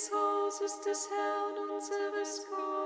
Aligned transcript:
des 0.00 0.12
Hauses 0.12 0.80
des 0.80 1.10
Herrn 1.10 1.70
unseres 1.76 2.46
Gottes 2.48 2.79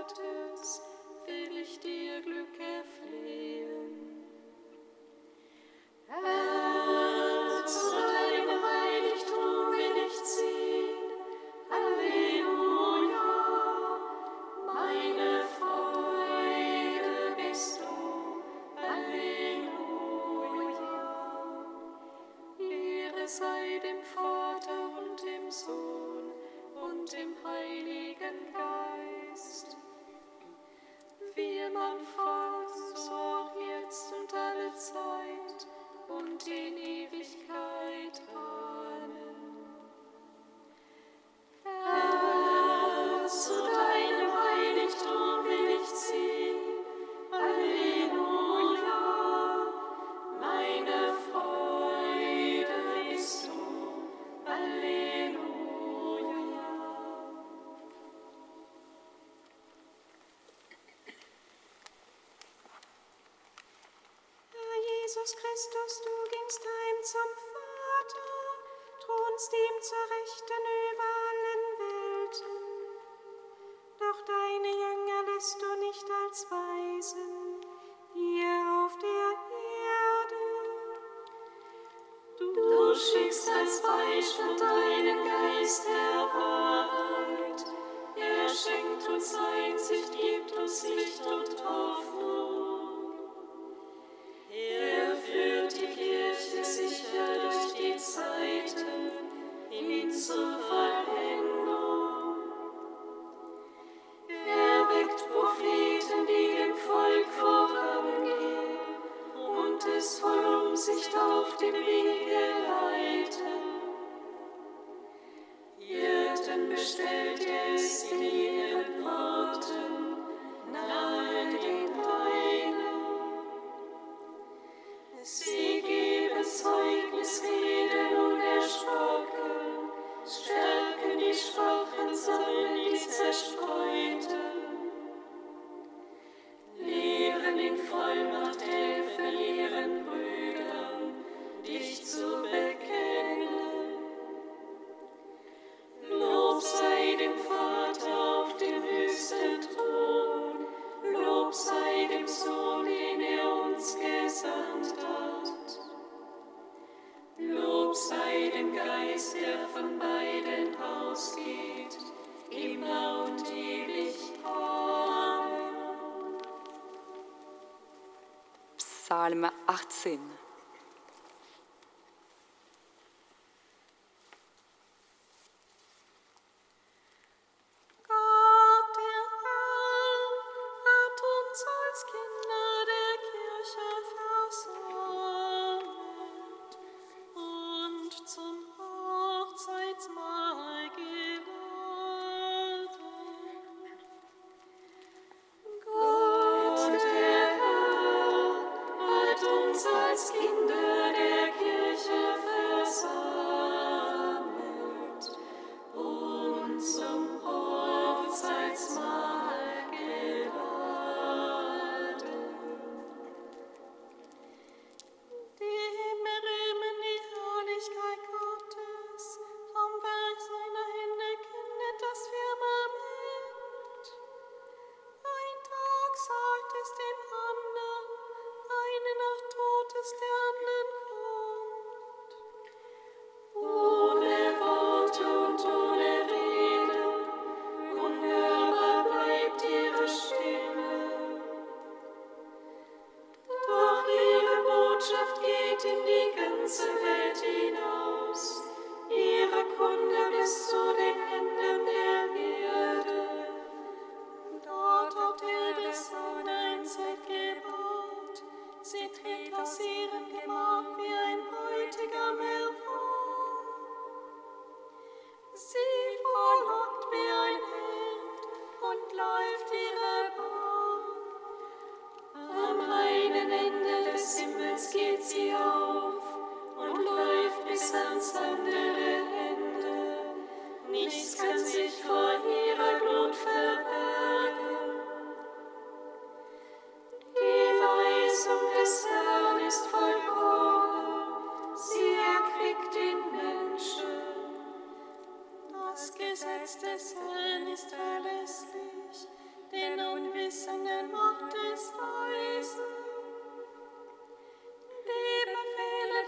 18. 169.75 170.33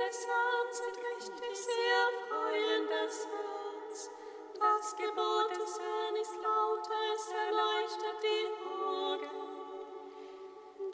Des 0.06 0.24
Herz 0.24 0.82
wird 0.84 0.98
richtig 1.16 1.56
sehr 1.58 2.02
freuen, 2.28 2.88
Herz. 2.88 3.28
Das 4.54 4.96
Gebot 4.96 5.50
des 5.50 5.80
Herrn 5.80 6.16
ist 6.20 6.36
lauter, 6.36 7.02
es 7.12 7.26
erleuchtet 7.32 8.18
die 8.22 8.46
Augen. 8.86 9.46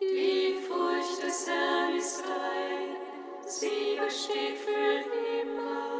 Die 0.01 0.55
Furcht 0.67 1.23
des 1.23 1.47
Herrn 1.47 1.95
ist 1.95 2.25
rein, 2.25 2.97
sie 3.45 4.01
besteht 4.03 4.57
für 4.57 5.05
immer. 5.43 5.92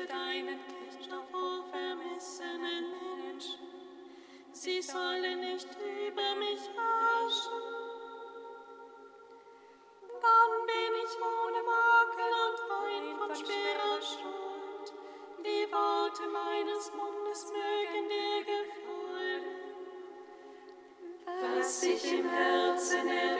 möchte 0.00 0.06
deinen 0.06 0.58
Kirchner 0.66 1.22
vor 1.30 1.64
vermissenen 1.70 2.84
Menschen. 3.22 3.60
Sie 4.52 4.82
sollen 4.82 5.40
nicht 5.40 5.68
über 6.06 6.34
mich 6.36 6.60
herrschen. 6.76 7.62
Dann 10.22 10.66
bin 10.66 10.92
ich 11.04 11.14
ohne 11.20 11.62
Makel 11.62 12.32
und 12.46 12.58
rein 12.70 13.06
von 13.18 13.30
schwerer 13.36 14.00
Schuld. 14.00 14.86
Die 15.44 15.66
Worte 15.72 16.24
meines 16.28 16.92
Mundes 16.94 17.52
mögen 17.52 18.08
dir 18.08 18.40
gefallen. 18.44 19.44
Was 21.56 21.82
ich 21.82 22.12
im 22.12 22.28
Herzen 22.28 23.08
erwähne, 23.08 23.39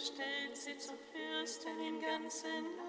stellt 0.00 0.56
sie 0.56 0.76
zum 0.78 0.96
Fürsten 1.12 1.80
im 1.80 2.00
ganzen 2.00 2.76
Land. 2.76 2.87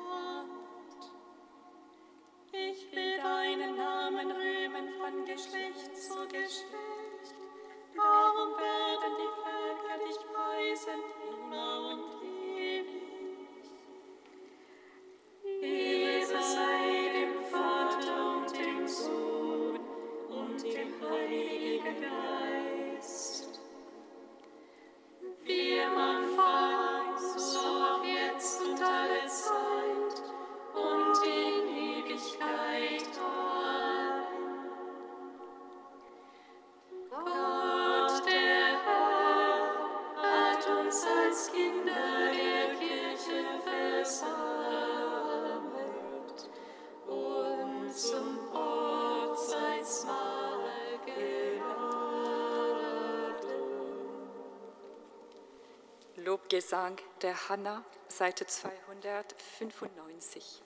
Lobgesang 56.23 56.97
der 57.21 57.49
Hanna, 57.49 57.83
Seite 58.07 58.45
295. 58.45 60.63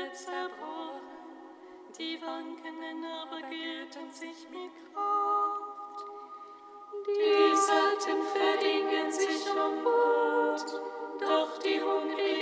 Herz 0.00 0.26
die 1.98 2.18
wankenden 2.22 3.04
aber 3.04 3.40
gärten 3.42 4.10
sich 4.10 4.48
mit 4.48 4.72
Kraft. 4.94 6.04
Die 7.06 7.54
satten 7.54 8.22
verdingen 8.32 9.12
sich 9.12 9.46
um 9.50 9.82
Brot, 9.84 10.80
doch 11.20 11.58
die 11.58 11.80
hungrigen 11.82 12.39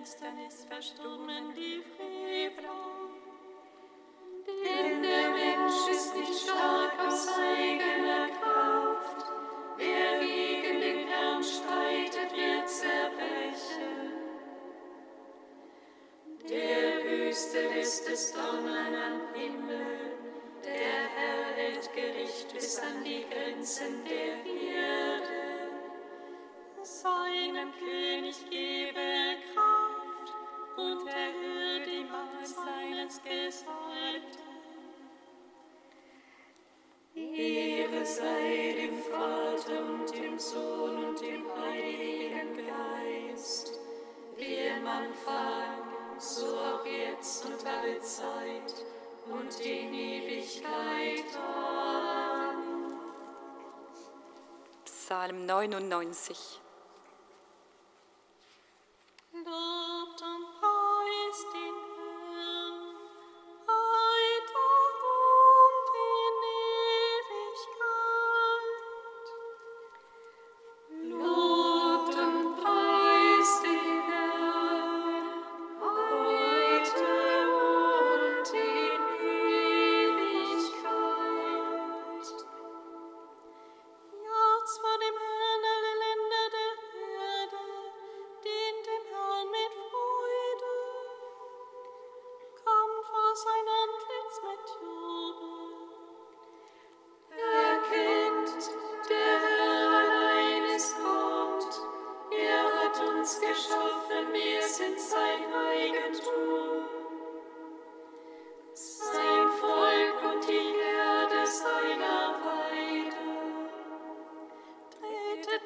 Finsternis 0.00 0.64
verstummen 0.66 1.54
die 1.54 1.82
Frevler. 1.94 2.70
Denn 4.46 5.02
der 5.02 5.28
Mensch 5.28 5.88
ist 5.90 6.16
nicht 6.16 6.40
stark 6.40 6.98
aus 7.06 7.28
eigener 7.28 8.28
Kraft. 8.28 9.26
Wer 9.76 10.20
gegen 10.20 10.80
den 10.80 11.06
Herrn 11.06 11.44
streitet, 11.44 12.34
wird 12.34 12.66
zerbrechen. 12.66 14.14
Der 16.48 17.04
Wüste 17.04 17.68
lässt 17.68 18.08
es 18.08 18.32
donnern 18.32 18.94
am 18.94 19.34
Himmel. 19.34 20.16
Der 20.64 21.10
Herr 21.14 21.54
hält 21.56 21.92
Gericht 21.92 22.54
bis 22.54 22.78
an 22.78 23.04
die 23.04 23.26
Grenzen 23.28 24.02
der 24.06 24.46
Erde. 24.46 25.19
sei 38.04 38.74
dem 38.76 39.02
Vater 39.02 39.84
und 39.84 40.14
dem 40.14 40.38
Sohn 40.38 41.04
und 41.04 41.20
dem 41.20 41.44
Heiligen 41.56 42.66
Geist, 42.66 43.78
wie 44.36 44.54
im 44.54 44.86
Anfang, 44.86 45.82
so 46.18 46.46
auch 46.58 46.84
jetzt 46.86 47.44
und 47.44 47.66
alle 47.66 48.00
Zeit 48.00 48.74
und 49.26 49.60
in 49.60 49.92
Ewigkeit. 49.94 51.24
Amen. 51.36 52.98
Psalm 54.84 55.46
99. 55.46 56.60
Gott 59.32 60.22
und 60.22 60.46
preist 60.60 61.46
den 61.54 61.89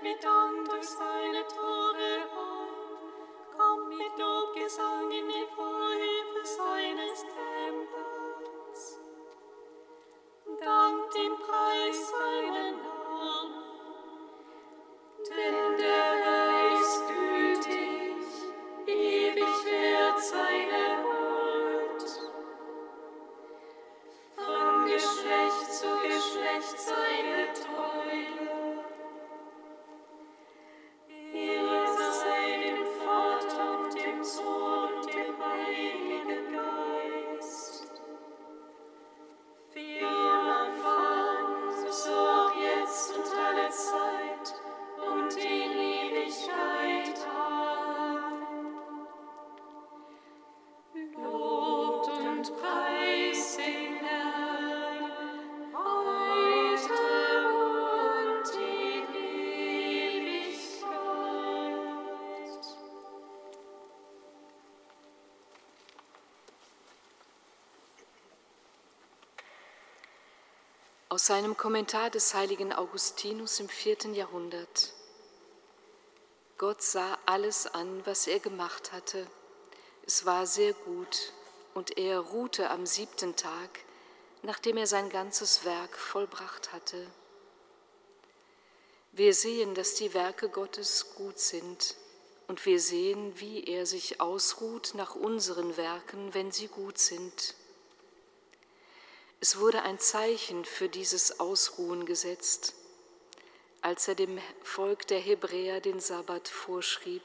me 0.02 0.14
down 0.20 0.64
the 0.64 0.83
side. 0.83 1.13
Aus 71.14 71.27
seinem 71.27 71.57
Kommentar 71.57 72.11
des 72.11 72.35
heiligen 72.35 72.72
Augustinus 72.72 73.61
im 73.61 73.68
vierten 73.68 74.16
Jahrhundert. 74.16 74.92
Gott 76.59 76.83
sah 76.83 77.16
alles 77.24 77.68
an, 77.68 78.05
was 78.05 78.27
er 78.27 78.40
gemacht 78.40 78.90
hatte. 78.90 79.24
Es 80.05 80.27
war 80.27 80.44
sehr 80.44 80.72
gut 80.72 81.33
und 81.72 81.98
er 81.98 82.18
ruhte 82.18 82.68
am 82.68 82.85
siebten 82.85 83.37
Tag, 83.37 83.79
nachdem 84.42 84.77
er 84.77 84.88
sein 84.88 85.09
ganzes 85.09 85.64
Werk 85.64 85.96
vollbracht 85.96 86.72
hatte. 86.72 87.07
Wir 89.12 89.35
sehen, 89.35 89.77
dass 89.77 89.94
die 89.94 90.14
Werke 90.14 90.48
Gottes 90.48 91.14
gut 91.14 91.38
sind 91.38 91.94
und 92.48 92.66
wir 92.66 92.81
sehen, 92.81 93.38
wie 93.38 93.62
er 93.62 93.87
sich 93.87 94.20
ausruht 94.20 94.94
nach 94.96 95.14
unseren 95.14 95.77
Werken, 95.77 96.35
wenn 96.35 96.50
sie 96.50 96.66
gut 96.66 96.98
sind. 96.98 97.55
Es 99.46 99.59
wurde 99.59 99.83
ein 99.83 99.98
Zeichen 99.98 100.64
für 100.64 100.88
dieses 100.88 101.38
Ausruhen 101.38 102.07
gesetzt, 102.07 102.72
als 103.83 104.09
er 104.09 104.14
dem 104.14 104.38
Volk 104.62 105.07
der 105.09 105.18
Hebräer 105.20 105.83
den 105.83 106.00
Sabbat 106.00 106.48
vorschrieb. 106.48 107.20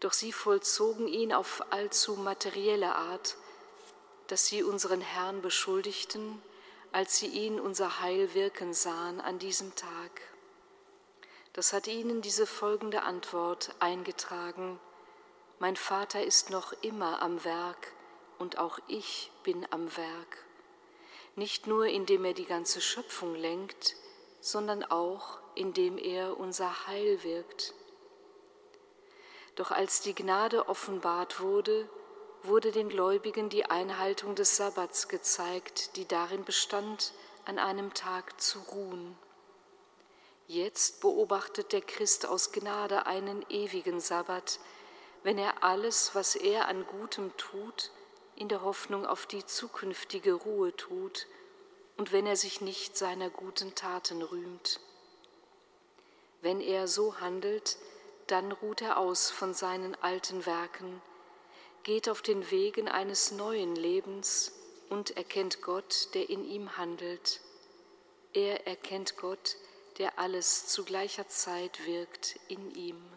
Doch 0.00 0.12
sie 0.12 0.32
vollzogen 0.32 1.06
ihn 1.06 1.32
auf 1.32 1.62
allzu 1.70 2.16
materielle 2.16 2.96
Art, 2.96 3.36
dass 4.26 4.48
sie 4.48 4.64
unseren 4.64 5.00
Herrn 5.00 5.40
beschuldigten, 5.40 6.42
als 6.90 7.16
sie 7.16 7.28
ihn 7.28 7.60
unser 7.60 8.00
Heil 8.00 8.34
wirken 8.34 8.74
sahen 8.74 9.20
an 9.20 9.38
diesem 9.38 9.72
Tag. 9.76 10.20
Das 11.52 11.72
hat 11.72 11.86
ihnen 11.86 12.22
diese 12.22 12.44
folgende 12.44 13.02
Antwort 13.02 13.72
eingetragen. 13.78 14.80
Mein 15.60 15.76
Vater 15.76 16.24
ist 16.24 16.50
noch 16.50 16.72
immer 16.82 17.22
am 17.22 17.44
Werk 17.44 17.92
und 18.40 18.58
auch 18.58 18.80
ich 18.88 19.30
bin 19.44 19.64
am 19.70 19.96
Werk 19.96 20.45
nicht 21.36 21.66
nur 21.66 21.86
indem 21.86 22.24
er 22.24 22.34
die 22.34 22.46
ganze 22.46 22.80
Schöpfung 22.80 23.34
lenkt, 23.34 23.94
sondern 24.40 24.82
auch 24.84 25.38
indem 25.54 25.98
er 25.98 26.38
unser 26.38 26.86
Heil 26.86 27.22
wirkt. 27.22 27.74
Doch 29.54 29.70
als 29.70 30.00
die 30.00 30.14
Gnade 30.14 30.68
offenbart 30.68 31.40
wurde, 31.40 31.88
wurde 32.42 32.72
den 32.72 32.88
Gläubigen 32.88 33.48
die 33.48 33.64
Einhaltung 33.64 34.34
des 34.34 34.56
Sabbats 34.56 35.08
gezeigt, 35.08 35.96
die 35.96 36.06
darin 36.06 36.44
bestand, 36.44 37.12
an 37.44 37.58
einem 37.58 37.94
Tag 37.94 38.40
zu 38.40 38.58
ruhen. 38.58 39.16
Jetzt 40.46 41.00
beobachtet 41.00 41.72
der 41.72 41.80
Christ 41.80 42.26
aus 42.26 42.52
Gnade 42.52 43.06
einen 43.06 43.44
ewigen 43.48 44.00
Sabbat, 44.00 44.60
wenn 45.22 45.38
er 45.38 45.64
alles, 45.64 46.14
was 46.14 46.36
er 46.36 46.68
an 46.68 46.86
Gutem 46.86 47.36
tut, 47.36 47.90
in 48.36 48.48
der 48.48 48.62
Hoffnung 48.62 49.06
auf 49.06 49.26
die 49.26 49.44
zukünftige 49.44 50.34
Ruhe 50.34 50.76
tut 50.76 51.26
und 51.96 52.12
wenn 52.12 52.26
er 52.26 52.36
sich 52.36 52.60
nicht 52.60 52.96
seiner 52.96 53.30
guten 53.30 53.74
Taten 53.74 54.22
rühmt. 54.22 54.80
Wenn 56.42 56.60
er 56.60 56.86
so 56.86 57.18
handelt, 57.20 57.76
dann 58.26 58.52
ruht 58.52 58.82
er 58.82 58.98
aus 58.98 59.30
von 59.30 59.54
seinen 59.54 59.94
alten 59.96 60.46
Werken, 60.46 61.00
geht 61.82 62.08
auf 62.08 62.22
den 62.22 62.50
Wegen 62.50 62.88
eines 62.88 63.30
neuen 63.30 63.74
Lebens 63.74 64.52
und 64.90 65.16
erkennt 65.16 65.62
Gott, 65.62 66.08
der 66.14 66.28
in 66.28 66.44
ihm 66.44 66.76
handelt. 66.76 67.40
Er 68.32 68.66
erkennt 68.66 69.16
Gott, 69.16 69.56
der 69.98 70.18
alles 70.18 70.66
zu 70.66 70.84
gleicher 70.84 71.28
Zeit 71.28 71.86
wirkt 71.86 72.38
in 72.48 72.74
ihm. 72.74 73.15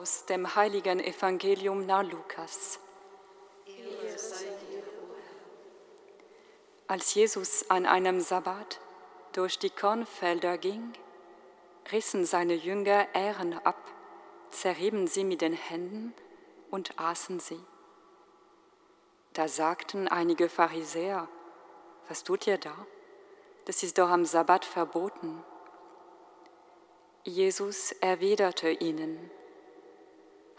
Aus 0.00 0.26
dem 0.26 0.54
heiligen 0.54 1.00
Evangelium 1.00 1.86
nach 1.86 2.02
Lukas. 2.02 2.78
Als 6.86 7.14
Jesus 7.14 7.70
an 7.70 7.86
einem 7.86 8.20
Sabbat 8.20 8.78
durch 9.32 9.58
die 9.58 9.70
Kornfelder 9.70 10.58
ging, 10.58 10.92
rissen 11.92 12.26
seine 12.26 12.54
Jünger 12.54 13.06
Ähren 13.14 13.54
ab, 13.64 13.78
zerrieben 14.50 15.06
sie 15.06 15.24
mit 15.24 15.40
den 15.40 15.54
Händen 15.54 16.14
und 16.70 16.98
aßen 16.98 17.40
sie. 17.40 17.60
Da 19.32 19.48
sagten 19.48 20.08
einige 20.08 20.50
Pharisäer, 20.50 21.26
was 22.08 22.22
tut 22.22 22.46
ihr 22.46 22.58
da? 22.58 22.74
Das 23.64 23.82
ist 23.82 23.96
doch 23.98 24.10
am 24.10 24.26
Sabbat 24.26 24.64
verboten. 24.64 25.42
Jesus 27.24 27.92
erwiderte 27.92 28.70
ihnen, 28.70 29.30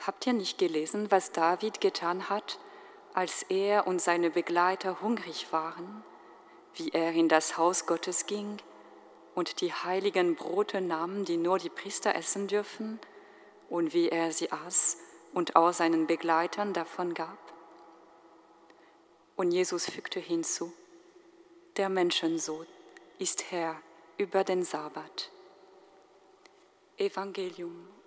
Habt 0.05 0.27
ihr 0.27 0.33
nicht 0.33 0.57
gelesen, 0.57 1.12
was 1.12 1.31
David 1.31 1.81
getan 1.81 2.29
hat, 2.29 2.60
als 3.13 3.43
er 3.43 3.88
und 3.88 4.01
seine 4.01 4.29
Begleiter 4.29 5.01
hungrig 5.01 5.51
waren, 5.51 6.03
wie 6.75 6.89
er 6.89 7.13
in 7.13 7.29
das 7.29 7.57
Haus 7.57 7.86
Gottes 7.86 8.27
ging 8.27 8.57
und 9.33 9.62
die 9.62 9.73
heiligen 9.73 10.36
Brote 10.36 10.81
nahm, 10.81 11.25
die 11.25 11.38
nur 11.38 11.57
die 11.57 11.69
Priester 11.69 12.15
essen 12.15 12.47
dürfen, 12.47 12.99
und 13.69 13.93
wie 13.93 14.10
er 14.10 14.31
sie 14.31 14.51
aß 14.51 14.97
und 15.33 15.55
auch 15.55 15.73
seinen 15.73 16.07
Begleitern 16.07 16.73
davon 16.73 17.13
gab? 17.13 17.38
Und 19.36 19.51
Jesus 19.51 19.89
fügte 19.89 20.19
hinzu, 20.19 20.73
der 21.75 21.89
Menschensohn 21.89 22.65
ist 23.19 23.51
Herr 23.51 23.79
über 24.17 24.43
den 24.43 24.63
Sabbat. 24.63 25.31
Evangelium 26.97 27.88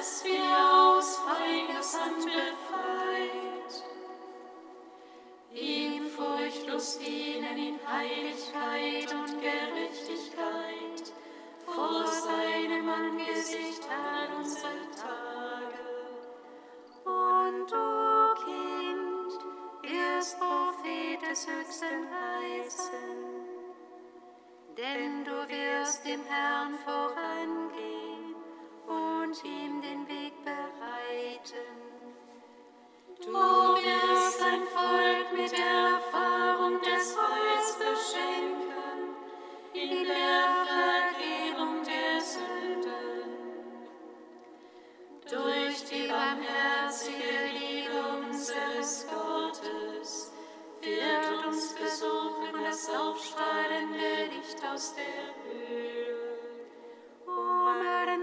dass 0.00 0.24
wir 0.24 0.40
aus 0.40 1.18
Feindeshand 1.18 2.24
befreit, 2.24 3.84
ihm 5.52 6.06
furchtlos 6.06 6.98
dienen 6.98 7.58
in 7.58 7.78
Heiligkeit 7.86 9.12
und 9.12 9.38
Gerechtigkeit. 9.42 11.12
Vor 11.66 12.06
seinem 12.06 12.88
Angesicht 12.88 13.86
all 13.90 14.38
unsere 14.38 14.90
Tage. 14.96 15.84
Und 17.04 17.70
du, 17.70 18.34
Kind, 18.42 19.32
wirst 19.82 20.38
Prophet 20.38 21.30
des 21.30 21.46
Höchsten 21.46 22.08
heißen, 22.10 23.20
denn 24.78 25.24
du 25.26 25.46
wirst 25.46 26.06
dem 26.06 26.24
Herrn 26.24 26.74
vorangehen 26.86 27.69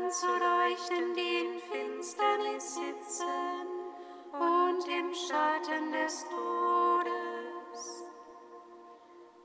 zu 0.09 0.25
leuchten, 0.25 1.13
die 1.13 1.45
in 1.45 1.59
Finsternis 1.59 2.75
sitzen 2.75 3.76
und 4.33 4.87
im 4.87 5.13
Schatten 5.13 5.91
des 5.91 6.25
Todes, 6.29 8.03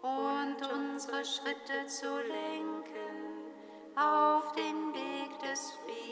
und 0.02 0.56
unsere 0.72 1.24
Schritte 1.24 1.86
zu 1.86 2.18
lenken 2.18 3.32
auf 3.96 4.52
den 4.52 4.94
Weg 4.94 5.38
des 5.40 5.72
Friedens. 5.72 6.11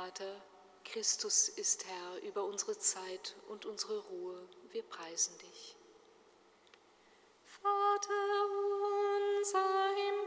Vater, 0.00 0.40
Christus 0.82 1.50
ist 1.50 1.84
Herr 1.84 2.22
über 2.26 2.44
unsere 2.44 2.78
Zeit 2.78 3.36
und 3.50 3.66
unsere 3.66 3.98
Ruhe. 3.98 4.48
Wir 4.72 4.82
preisen 4.82 5.36
dich. 5.36 5.76
Vater 7.44 8.46
unser 9.36 9.90
im 10.08 10.19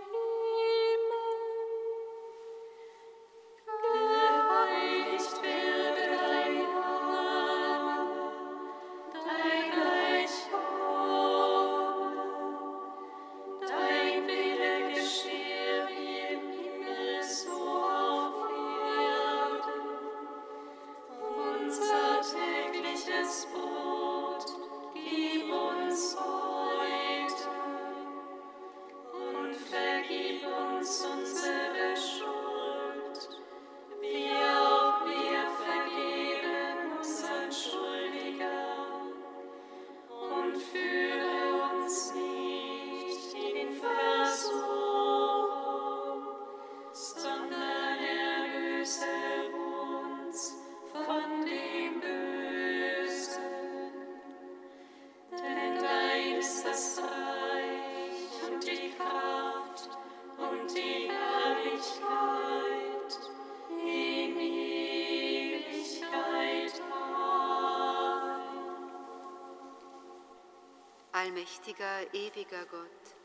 Allmächtiger, 71.43 72.13
ewiger 72.13 72.65
Gott, 72.67 73.15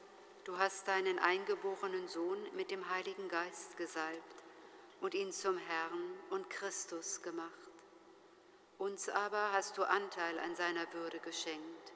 du 0.42 0.58
hast 0.58 0.88
deinen 0.88 1.20
eingeborenen 1.20 2.08
Sohn 2.08 2.36
mit 2.56 2.72
dem 2.72 2.90
Heiligen 2.90 3.28
Geist 3.28 3.76
gesalbt 3.76 4.42
und 5.00 5.14
ihn 5.14 5.30
zum 5.30 5.56
Herrn 5.56 6.18
und 6.30 6.50
Christus 6.50 7.22
gemacht. 7.22 7.70
Uns 8.76 9.08
aber 9.08 9.52
hast 9.52 9.78
du 9.78 9.84
Anteil 9.84 10.36
an 10.40 10.56
seiner 10.56 10.92
Würde 10.94 11.20
geschenkt. 11.20 11.92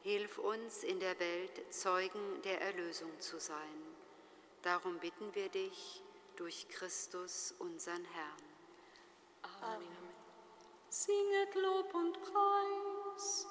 Hilf 0.00 0.38
uns 0.38 0.84
in 0.84 1.00
der 1.00 1.20
Welt 1.20 1.62
Zeugen 1.70 2.40
der 2.44 2.62
Erlösung 2.62 3.20
zu 3.20 3.38
sein. 3.38 3.82
Darum 4.62 5.00
bitten 5.00 5.34
wir 5.34 5.50
dich 5.50 6.02
durch 6.36 6.66
Christus, 6.70 7.54
unseren 7.58 8.06
Herrn. 8.06 8.42
Amen. 9.60 10.08
Singet 10.88 11.54
Lob 11.56 11.94
und 11.94 12.22
Preis. 12.22 13.46